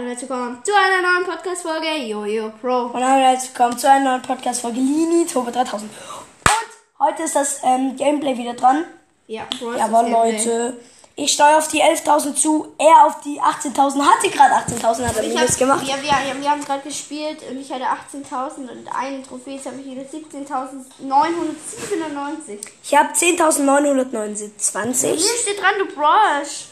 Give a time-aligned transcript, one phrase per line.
[0.00, 2.86] Hallo und herzlich willkommen zu einer neuen Podcast-Folge Jojo Pro.
[2.86, 5.90] Und hallo und herzlich willkommen zu einer neuen Podcast-Folge Lini Tobe 3000.
[5.90, 8.86] Und heute ist das ähm, Gameplay wieder dran.
[9.26, 10.80] Ja, Bro, Jawohl, Leute.
[11.16, 14.00] Ich steuere auf die 11.000 zu, er auf die 18.000.
[14.00, 15.86] Hatte gerade 18.000, hat er Ich Minus hab, gemacht.
[15.86, 19.80] Ja, wir, wir haben gerade gespielt und ich hatte 18.000 und eine Trophäe, jetzt habe
[19.80, 22.58] ich wieder 17.997.
[22.82, 25.08] Ich habe 10.929.
[25.08, 26.68] Hier steht dran, du Brosch.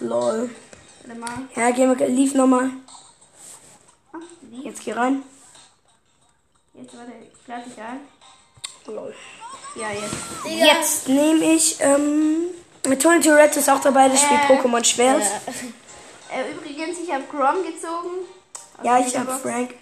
[0.00, 0.48] Lol.
[1.06, 1.48] Warte mal.
[1.54, 2.70] Ja, gehen wir, lief nochmal.
[4.62, 5.22] Jetzt geh rein.
[6.74, 8.00] Jetzt warte, ich lade dich ein.
[8.86, 9.14] Lol.
[9.76, 10.44] Ja, jetzt.
[10.46, 12.46] Jetzt nehme ich, ähm,
[13.00, 15.22] Tony Tourette ist auch dabei, das spielt Äh, Pokémon Schwert.
[16.30, 18.26] Äh, übrigens, ich habe Grom gezogen.
[18.82, 19.38] Ja, ich habe.
[19.38, 19.74] Frank.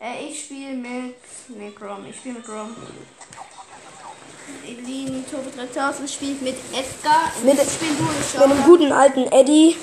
[0.00, 1.16] Äh, ich spiele mit.
[1.48, 2.06] Ne, Grom.
[2.06, 2.76] Ich spiele mit Grom.
[4.66, 7.32] Elin Tobe 3000 spielt mit Edgar.
[7.42, 9.76] Mit- Mit einem guten alten Eddie.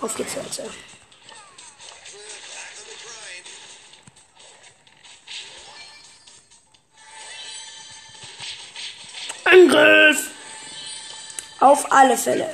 [0.00, 0.64] Auf geht's, Leute.
[9.44, 10.30] Angriff!
[11.60, 12.52] Auf alle Fälle.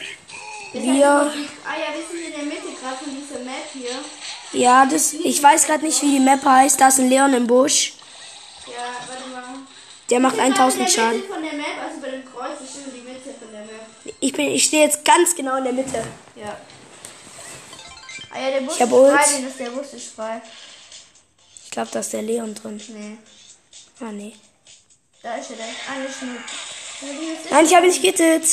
[0.72, 3.90] Wir, Ah ja, wir sind in der Mitte gerade von dieser Map hier.
[4.52, 6.80] Ja, das, ich weiß gerade nicht, wie die Map heißt.
[6.80, 7.94] Da ist ein Leon im Busch.
[8.66, 8.72] Ja,
[9.08, 9.42] warte mal.
[10.10, 11.22] Der macht Wir sind gerade in 1000 der Schaden.
[14.05, 14.14] Ist.
[14.20, 16.05] Ich bin, ich stehe jetzt ganz genau in der Mitte.
[16.36, 16.56] Ja.
[18.30, 20.42] Ah ja, der Bus Ich hab ist frei, denn das- der Bus ist frei.
[21.64, 22.80] Ich glaube, da ist der Leon drin.
[22.88, 23.18] Nee.
[24.00, 24.34] Ah, nee.
[25.22, 27.50] Da ist er, der ist eine Schnitt.
[27.50, 28.44] Nein, ich habe ihn nicht gehittet.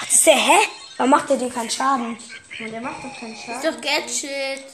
[0.00, 0.58] Ach, das ist der, hä?
[0.96, 2.16] Warum macht der dir keinen Schaden?
[2.64, 3.62] Und der macht doch keinen Schaden.
[3.62, 4.64] Doch Gadget.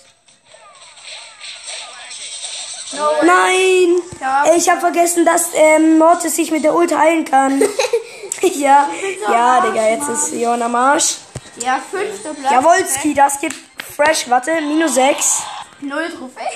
[3.22, 4.00] Nein!
[4.20, 4.54] Ja.
[4.56, 7.62] Ich habe vergessen, dass ähm, Mortis sich mit der Ult heilen kann.
[8.42, 8.88] ja,
[9.30, 11.16] ja, Digga, jetzt ist Leon am Arsch.
[11.56, 12.52] Ja, fünfter Platz.
[12.52, 13.56] Jawolski, das gibt
[13.96, 15.42] Fresh, warte, minus 6.
[15.80, 16.46] Null Trophäen.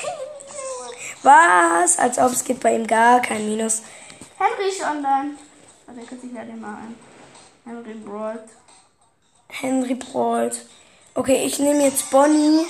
[1.23, 1.99] Was?
[1.99, 3.83] Als ob es gibt bei ihm gar kein Minus.
[4.39, 5.37] Henry ist online.
[5.87, 6.97] Warte, kurz, ich lade ihn mal ein.
[7.65, 8.43] Henry Broad.
[9.49, 10.67] Henry Brault.
[11.15, 12.67] Okay, ich nehme jetzt Bonnie.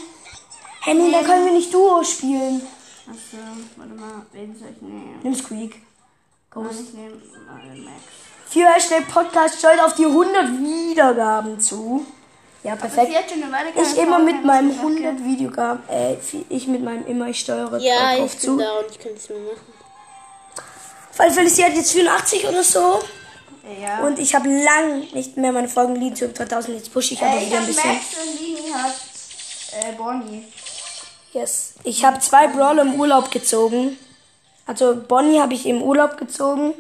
[0.81, 2.61] Henry, dann können wir nicht Duo spielen.
[3.09, 3.37] Achso,
[3.77, 5.21] warte mal, wen soll ich nehmen?
[5.23, 5.77] Nimm Squeak.
[6.55, 7.97] Mann, ich nehme den Max.
[8.49, 12.05] Für Hashtag Podcast steuert auf die 100 Wiedergaben zu.
[12.65, 13.17] Ja, Sie perfekt.
[13.17, 16.17] hat schon eine Weile keine Ich immer mit mehr, meinem was gesagt, 100 Videogaben, äh,
[16.49, 18.57] ich mit meinem immer, ich steuere Ja, drauf ich zu.
[18.57, 19.73] bin da und ich kann nichts mehr machen.
[21.35, 23.01] Fälle, sie hat jetzt 84 oder so.
[23.81, 24.05] Ja.
[24.05, 26.77] Und ich habe lang nicht mehr meine Folgen Lied zu 2000.
[26.77, 27.93] Jetzt pushe ich aber äh, wieder ein bisschen.
[27.93, 28.95] Max und Lini hat
[29.81, 30.45] äh, Bonnie.
[31.33, 31.75] Yes.
[31.85, 33.97] Ich habe zwei Brawler im Urlaub gezogen.
[34.67, 36.75] Also Bonnie habe ich im Urlaub gezogen.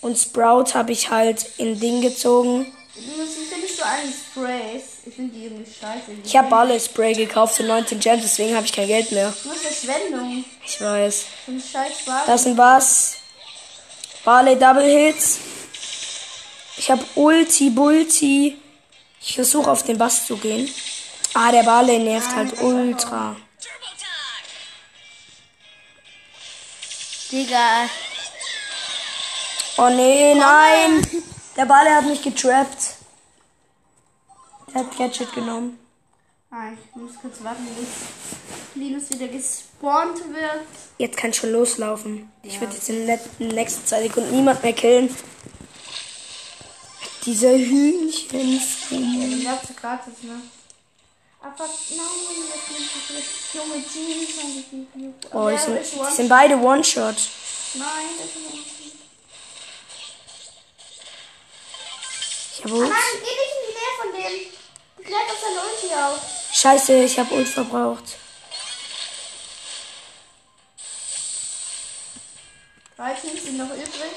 [0.00, 2.72] Und Sprout habe ich halt in Ding gezogen.
[2.94, 4.82] Wie findest du eigentlich Sprays?
[5.06, 6.02] Ich finde die irgendwie scheiße.
[6.08, 9.32] Die Ich habe alle Spray gekauft für 19 Gems, deswegen habe ich kein Geld mehr.
[9.44, 10.44] Nur Verschwendung.
[10.64, 11.26] Ich weiß.
[12.26, 13.16] Das sind was?
[14.24, 15.38] Barley Double Hits.
[16.78, 18.56] Ich habe Ulti, Bulti.
[19.20, 20.72] Ich versuche auf den Bass zu gehen.
[21.34, 23.36] Ah, der Barley nervt halt ultra.
[27.30, 27.88] Digga.
[29.76, 31.06] Oh nee, nein.
[31.56, 32.94] Der Barley hat mich getrappt.
[34.72, 35.78] Der hat Gadget genommen.
[36.50, 40.66] Ah, ich muss kurz warten, bis Linus wieder gespawnt wird.
[40.96, 42.32] Jetzt kann ich schon loslaufen.
[42.42, 45.14] Ich würde jetzt in den nächsten zwei Sekunden niemand mehr killen.
[47.28, 49.44] Diese Hühnchen.
[49.44, 50.40] Gab's ja gratis, ne?
[51.42, 57.16] Aber nein, das ist nicht junge die Oh, die Der sind, die sind beide One-Shot.
[57.74, 57.86] Nein,
[58.16, 58.66] das ist nicht.
[62.54, 62.88] Ich habe Ult.
[62.88, 64.34] Nein, geh nicht in die Nähe von dem.
[64.98, 66.18] Ich gleich auf seine Ulti auf.
[66.54, 68.16] Scheiße, ich habe Ult verbraucht.
[72.96, 74.16] Drei Teams sind noch übrig.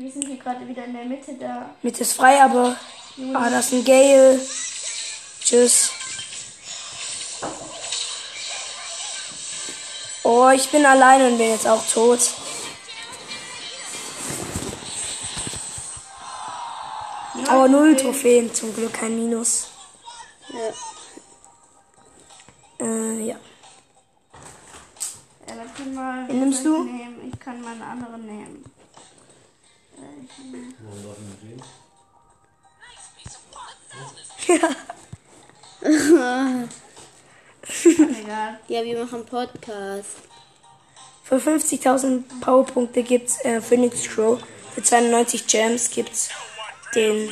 [0.00, 1.70] Wir sind hier gerade wieder in der Mitte da.
[1.82, 2.76] Mit ist frei, aber.
[3.34, 4.40] Ah, das ist ein Gale.
[5.40, 5.90] Tschüss.
[10.22, 12.20] Oh, ich bin alleine und bin jetzt auch tot.
[17.48, 19.66] Aber null Trophäen, zum Glück kein Minus.
[20.48, 20.72] Ja.
[22.86, 23.36] Äh, ja.
[25.48, 26.32] Ja, dann können wir.
[26.32, 26.84] Nimmst du?
[26.84, 27.32] Ich, nehmen?
[27.32, 28.77] ich kann mal einen anderen nehmen.
[35.80, 36.64] Äh,
[37.70, 38.58] ich Egal.
[38.68, 40.16] Ja, wir machen Podcast.
[41.22, 44.40] Für 50.000 Powerpunkte gibt's äh, Phoenix Crow.
[44.74, 46.30] Für 92 Gems gibt's
[46.94, 47.30] den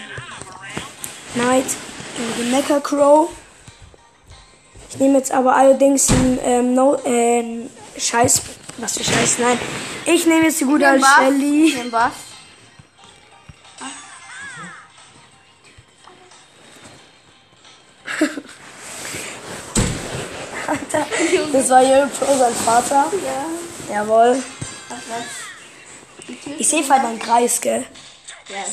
[1.34, 1.64] Knight
[2.16, 3.30] gegen den Mecha Crow.
[4.90, 8.42] Ich nehme jetzt aber allerdings einen ähm, no, ähm, Scheiß.
[8.78, 9.38] Was für Scheiß?
[9.38, 9.58] Nein.
[10.04, 11.90] Ich nehme jetzt die gute alte Ich Shelly.
[11.90, 12.12] Bass.
[12.12, 12.25] Alter,
[21.52, 23.12] das war Pro sein Vater.
[23.88, 23.94] Ja.
[23.94, 24.42] Jawohl.
[24.90, 25.46] Ach was.
[26.26, 27.84] Tür Ich sehe halt einen Kreis, gell?
[28.48, 28.64] Ja.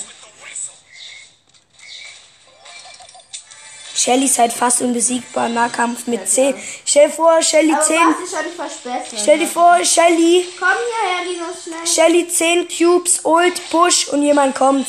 [3.96, 5.48] Shelly ist halt fast unbesiegbar.
[5.48, 6.54] Nahkampf mit C.
[6.84, 7.96] Stell dir vor, Shelly Aber 10.
[7.96, 9.20] Bass ist schon verspätet.
[9.22, 10.46] Stell dir vor, Shelly.
[10.60, 11.88] Komm hierher, Linus, schnell.
[11.88, 14.88] Shelly 10 Cubes, Ult, Push und jemand kommt.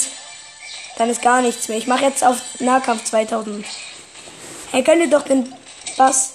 [0.96, 1.78] Dann ist gar nichts mehr.
[1.78, 3.64] Ich mache jetzt auf Nahkampf 2000.
[4.72, 5.54] Hey, könnt ihr doch den.
[5.96, 6.34] Was?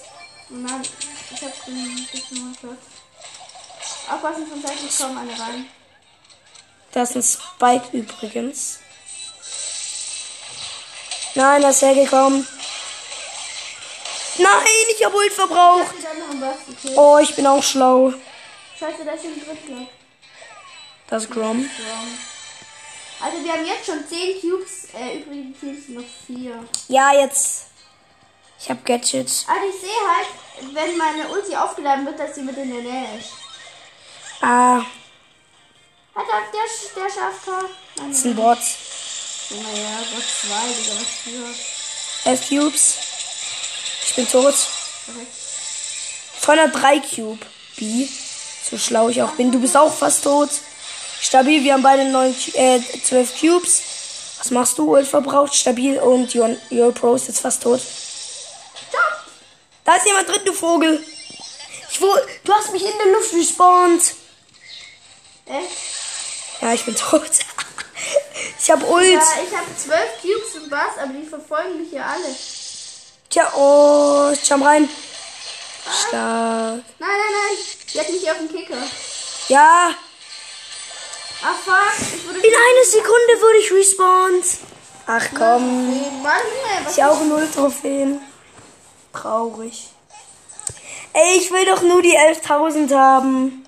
[1.42, 2.80] Oh nein, ich mal kurz.
[4.10, 5.66] Aufpassen von Seiten kommen eine rein.
[6.92, 8.80] Da ist ein Spike übrigens.
[11.34, 12.46] Nein, er ist hergekommen.
[14.38, 15.94] Nein, ich habe Ult verbraucht.
[16.82, 16.96] Ich.
[16.96, 18.12] Oh, ich bin auch schlau.
[18.78, 19.86] Scheiße, da ist ein Drittler.
[21.08, 21.68] Das ist Grom.
[23.20, 26.64] Also wir haben jetzt schon 10 Cubes, äh, übrige Cubes noch 4.
[26.88, 27.69] Ja, jetzt.
[28.62, 29.46] Ich habe Gadgets.
[29.48, 33.18] Also ich sehe halt, wenn meine Ulti aufgeladen wird, dass sie mit in der Nähe
[33.18, 33.30] ist.
[34.42, 34.78] Ah,
[36.14, 37.68] Hat er, der, der schafft er.
[38.06, 38.58] das ist ein Bot.
[39.50, 42.28] Naja, Gott 2, Digga, was für.
[42.30, 42.94] Elf Cubes.
[44.06, 44.54] Ich bin tot.
[45.06, 45.32] Perfekt.
[46.42, 47.46] 203 Cube.
[47.76, 48.06] B.
[48.70, 49.50] So schlau ich auch bin.
[49.50, 50.50] Du bist auch fast tot.
[51.20, 53.82] Stabil, wir haben beide 9, Cu- äh, 12 Cubes.
[54.38, 54.94] Was machst du?
[54.94, 55.54] Ult verbraucht.
[55.54, 57.80] Stabil und your, your Pro ist jetzt fast tot.
[59.90, 61.04] Da ist jemand drin, du Vogel.
[61.90, 62.14] Ich wo,
[62.44, 64.14] du hast mich in der Luft gespawnt.
[65.46, 66.62] Echt?
[66.62, 67.22] Ja, ich bin tot.
[68.62, 69.04] Ich hab Ult.
[69.04, 72.34] Ja, ich habe 12 Cubes und Bass, aber die verfolgen mich hier alle.
[73.28, 74.88] Tja, oh, ich jump rein.
[76.08, 76.12] Stark.
[76.12, 77.58] Nein, nein, nein.
[77.92, 78.76] Die hat mich hier auf den Kicker.
[79.48, 79.94] Ja,
[81.42, 82.34] Ah, fuck.
[82.36, 84.44] In einer Sekunde wurde ich respawned.
[85.06, 85.90] Ach komm.
[85.90, 86.40] Nee, Mann,
[86.78, 88.20] ey, was Ich auch null Trophäen.
[89.12, 89.92] Traurig.
[91.12, 93.66] Ey, ich will doch nur die 11.000 haben.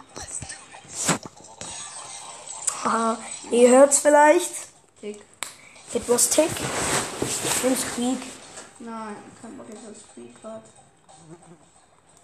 [2.84, 3.18] Haha,
[3.50, 4.50] ihr hört's vielleicht.
[5.00, 5.20] Tick.
[5.94, 6.50] It was tick.
[7.62, 8.18] Nimm Squeak.
[8.78, 10.62] Nein, kein Bock jetzt auf Speed grad.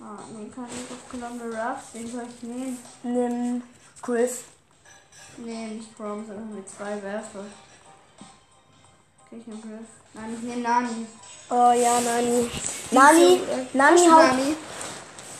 [0.00, 2.78] Ah, nee, kann ich auf Columbia Ruffs, den soll ich nehmen.
[3.02, 3.62] Nimm
[4.00, 4.44] Griff.
[5.36, 7.44] Nee, nicht Chrome, sondern mit zwei Werfer.
[9.30, 9.88] Okay, ich nehm Griff.
[10.14, 11.06] Nein, ich nehm Nani.
[11.50, 12.50] Oh ja, Nani.
[12.90, 13.40] Nani,
[13.74, 14.22] Nani haut.
[14.22, 14.56] Nani?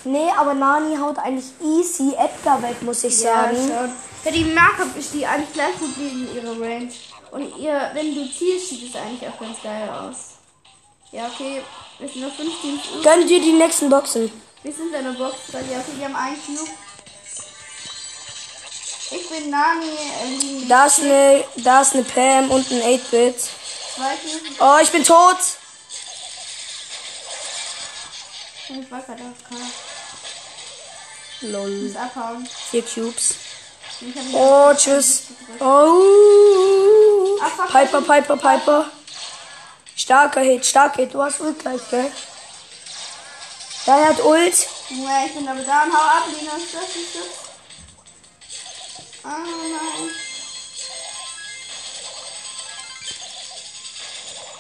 [0.05, 3.57] Nee, aber Nani haut eigentlich easy Edgar weg, muss ich sagen.
[3.57, 3.93] schon.
[4.25, 6.93] Ja, die Nahkampf ist die eigentlich gleich geblieben, ihre Range.
[7.31, 10.17] Und ihr, wenn du zielst, sieht es eigentlich auch ganz geil aus.
[11.13, 11.63] Ja, okay.
[11.99, 13.03] Wir sind noch 15 Uhr.
[13.03, 14.31] Gönn dir die nächsten Boxen.
[14.63, 15.37] Wir sind in einer Box.
[15.53, 16.71] Ja, okay, wir haben einen Cube.
[19.11, 19.87] Ich bin Nani.
[19.87, 23.37] Äh, liegen Da ist eine, da ist eine Pam und ein 8-Bit.
[24.61, 25.37] Oh, ich bin tot.
[28.69, 29.57] Ich war gerade auf K.
[31.41, 31.71] Ich Lol.
[31.71, 32.49] muss abhauen.
[32.71, 33.35] Vier Cubes.
[34.01, 35.23] Ich Oh, tschüss.
[35.59, 37.39] Oh.
[37.73, 38.91] Piper, Piper, Piper.
[39.97, 41.15] Starker Hit, starker Hit.
[41.15, 42.13] Du hast Ult gleich, gell?
[43.87, 44.69] Er hat Ult.
[44.91, 46.63] Ja, ich bin aber da und hau ab, Linus.
[46.73, 47.49] Das ist das.
[49.25, 50.11] Oh nein.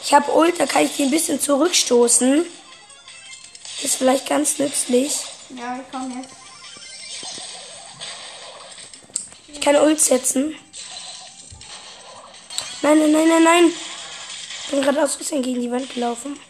[0.09, 2.47] Ich habe Ult, da kann ich die ein bisschen zurückstoßen.
[3.83, 5.15] Ist vielleicht ganz nützlich.
[5.50, 6.35] Ja, ich komm jetzt.
[9.49, 10.57] Ich kann Ult setzen.
[12.81, 13.73] Nein, nein, nein, nein, nein.
[14.65, 16.41] Ich bin gerade aus Versehen gegen die Wand gelaufen.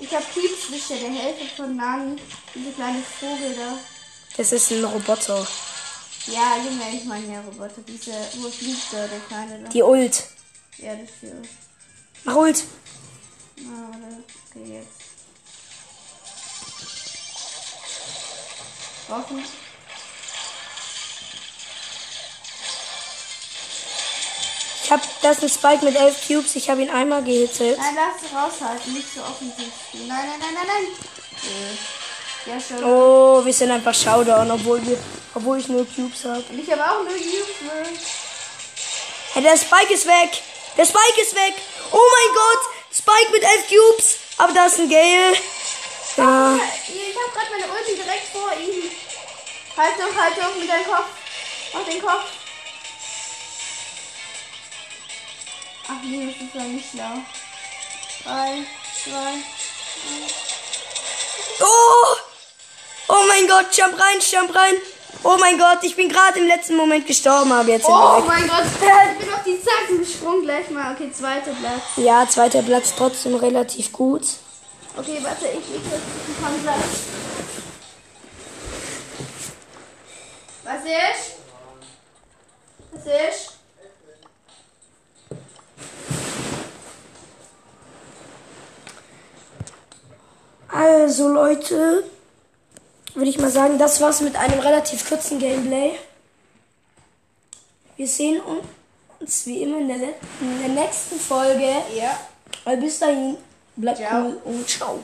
[0.00, 2.20] Ich hab Piepswischer, der Helfer von Nani.
[2.52, 3.78] Diese kleine Vogel da.
[4.36, 5.46] Das ist ein Roboter.
[6.26, 7.82] Ja, Junge, ich meine ja Roboter.
[7.86, 9.68] Diese, wo fliegt da, der kleine da.
[9.68, 10.24] Die Ult.
[10.78, 11.42] Ja, das hier.
[12.24, 12.64] Mach Ult.
[13.58, 14.24] Ah, warte.
[14.50, 15.04] Okay, jetzt.
[19.10, 19.44] Offen.
[24.82, 26.56] Ich hab, das ist ein Spike mit 11 Cubes.
[26.56, 27.78] Ich habe ihn einmal gehittet.
[27.78, 30.08] Nein, darfst du raushalten, nicht so offensiv spielen.
[30.08, 30.84] Nein, nein, nein, nein, nein.
[31.42, 32.03] Nee.
[32.46, 32.84] Ja, schon.
[32.84, 34.98] Oh, wir sind einfach Showdown, obwohl, wir,
[35.34, 36.44] obwohl ich nur Cubes habe.
[36.50, 38.04] Und ich habe auch nur Cubes.
[39.32, 40.42] Hey, der Spike ist weg.
[40.76, 41.54] Der Spike ist weg.
[41.90, 42.62] Oh mein Gott.
[42.92, 44.16] Spike mit 11 Cubes.
[44.38, 45.32] Aber da ist ein Gale.
[46.16, 46.58] Ja.
[46.86, 48.90] Ich habe gerade meine Ulti direkt vor ihm.
[49.76, 51.06] Halt doch, halt doch mit deinem Kopf.
[51.72, 52.24] Mach den Kopf.
[55.88, 57.18] Ach nee, das ist ja nicht schlau.
[58.22, 58.64] Drei,
[59.02, 59.34] zwei.
[61.60, 62.33] Oh!
[63.08, 64.74] Oh mein Gott, jump rein, jump rein.
[65.22, 68.64] Oh mein Gott, ich bin gerade im letzten Moment gestorben, aber jetzt Oh mein Gott,
[68.64, 70.92] ich bin auf die Zacken gesprungen gleich mal.
[70.92, 71.82] Okay, zweiter Platz.
[71.96, 74.22] Ja, zweiter Platz trotzdem relativ gut.
[74.96, 76.84] Okay, warte, ich leg das ein paar Platz.
[80.64, 81.36] Was ist?
[82.92, 83.50] Was ist?
[90.68, 92.04] Also Leute,
[93.14, 95.92] würde ich mal sagen, das war's mit einem relativ kurzen Gameplay.
[97.96, 101.68] Wir sehen uns wie immer in der, in der nächsten Folge.
[101.96, 102.18] Ja.
[102.64, 103.36] Weil bis dahin,
[103.76, 104.24] bleibt Ciao.
[104.24, 104.98] cool und ciao.